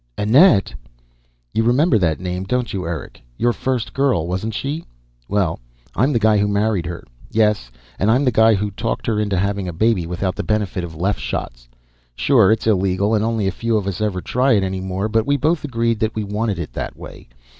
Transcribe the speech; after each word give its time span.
"Annette?" 0.17 0.73
"You 1.53 1.61
remember 1.61 1.99
that 1.99 2.19
name, 2.19 2.43
don't 2.45 2.73
you, 2.73 2.87
Eric? 2.87 3.21
Your 3.37 3.53
first 3.53 3.93
girl, 3.93 4.25
wasn't 4.25 4.55
she? 4.55 4.83
Well, 5.29 5.59
I'm 5.93 6.11
the 6.11 6.17
guy 6.17 6.39
who 6.39 6.47
married 6.47 6.87
her. 6.87 7.03
Yes, 7.29 7.69
and 7.99 8.09
I'm 8.09 8.25
the 8.25 8.31
guy 8.31 8.55
who 8.55 8.71
talked 8.71 9.05
her 9.05 9.19
into 9.19 9.37
having 9.37 9.67
a 9.67 9.73
baby 9.73 10.07
without 10.07 10.35
the 10.35 10.41
benefit 10.43 10.83
of 10.83 10.95
Leff 10.95 11.19
shots. 11.19 11.69
Sure, 12.15 12.51
it's 12.51 12.65
illegal, 12.65 13.13
and 13.13 13.23
only 13.23 13.45
a 13.47 13.51
few 13.51 13.77
of 13.77 13.85
us 13.85 14.01
ever 14.01 14.21
try 14.21 14.53
it 14.53 14.63
any 14.63 14.81
more, 14.81 15.07
but 15.07 15.27
we 15.27 15.37
both 15.37 15.63
agreed 15.63 15.99
that 15.99 16.15
we 16.15 16.23
wanted 16.23 16.57
it 16.57 16.73
that 16.73 16.97
way. 16.97 17.29